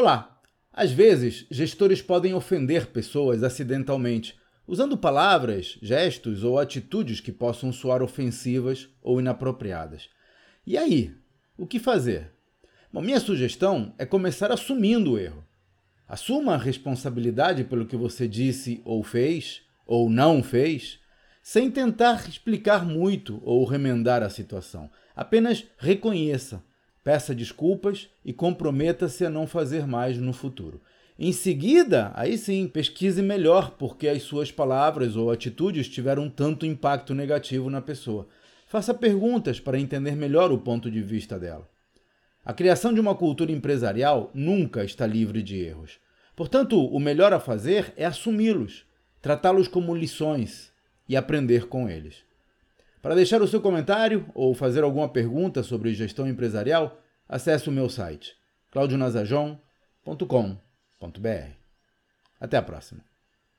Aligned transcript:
Olá! 0.00 0.40
Às 0.72 0.92
vezes, 0.92 1.44
gestores 1.50 2.00
podem 2.00 2.32
ofender 2.32 2.86
pessoas 2.86 3.42
acidentalmente, 3.42 4.38
usando 4.64 4.96
palavras, 4.96 5.76
gestos 5.82 6.44
ou 6.44 6.56
atitudes 6.56 7.18
que 7.18 7.32
possam 7.32 7.72
soar 7.72 8.00
ofensivas 8.00 8.88
ou 9.02 9.18
inapropriadas. 9.18 10.08
E 10.64 10.78
aí? 10.78 11.12
O 11.58 11.66
que 11.66 11.80
fazer? 11.80 12.30
Bom, 12.92 13.00
minha 13.00 13.18
sugestão 13.18 13.92
é 13.98 14.06
começar 14.06 14.52
assumindo 14.52 15.14
o 15.14 15.18
erro. 15.18 15.44
Assuma 16.06 16.54
a 16.54 16.58
responsabilidade 16.58 17.64
pelo 17.64 17.84
que 17.84 17.96
você 17.96 18.28
disse 18.28 18.80
ou 18.84 19.02
fez, 19.02 19.62
ou 19.84 20.08
não 20.08 20.44
fez, 20.44 21.00
sem 21.42 21.72
tentar 21.72 22.28
explicar 22.28 22.86
muito 22.86 23.42
ou 23.42 23.64
remendar 23.64 24.22
a 24.22 24.30
situação. 24.30 24.88
Apenas 25.16 25.64
reconheça, 25.76 26.62
peça 27.08 27.34
desculpas 27.34 28.06
e 28.22 28.34
comprometa-se 28.34 29.24
a 29.24 29.30
não 29.30 29.46
fazer 29.46 29.86
mais 29.86 30.18
no 30.18 30.34
futuro. 30.34 30.78
Em 31.18 31.32
seguida, 31.32 32.12
aí 32.14 32.36
sim, 32.36 32.68
pesquise 32.68 33.22
melhor 33.22 33.70
porque 33.78 34.08
as 34.08 34.24
suas 34.24 34.52
palavras 34.52 35.16
ou 35.16 35.30
atitudes 35.30 35.88
tiveram 35.88 36.28
tanto 36.28 36.66
impacto 36.66 37.14
negativo 37.14 37.70
na 37.70 37.80
pessoa. 37.80 38.28
Faça 38.66 38.92
perguntas 38.92 39.58
para 39.58 39.80
entender 39.80 40.14
melhor 40.16 40.52
o 40.52 40.58
ponto 40.58 40.90
de 40.90 41.00
vista 41.00 41.38
dela. 41.38 41.66
A 42.44 42.52
criação 42.52 42.92
de 42.92 43.00
uma 43.00 43.14
cultura 43.14 43.52
empresarial 43.52 44.30
nunca 44.34 44.84
está 44.84 45.06
livre 45.06 45.42
de 45.42 45.56
erros. 45.56 45.98
Portanto, 46.36 46.78
o 46.78 47.00
melhor 47.00 47.32
a 47.32 47.40
fazer 47.40 47.90
é 47.96 48.04
assumi-los, 48.04 48.84
tratá-los 49.22 49.66
como 49.66 49.96
lições 49.96 50.70
e 51.08 51.16
aprender 51.16 51.68
com 51.68 51.88
eles. 51.88 52.27
Para 53.08 53.14
deixar 53.14 53.40
o 53.40 53.48
seu 53.48 53.62
comentário 53.62 54.26
ou 54.34 54.52
fazer 54.52 54.84
alguma 54.84 55.08
pergunta 55.08 55.62
sobre 55.62 55.94
gestão 55.94 56.28
empresarial, 56.28 57.00
acesse 57.26 57.66
o 57.66 57.72
meu 57.72 57.88
site 57.88 58.36
claudionazajon.com.br. 58.70 61.50
Até 62.38 62.58
a 62.58 62.62
próxima. 62.62 63.02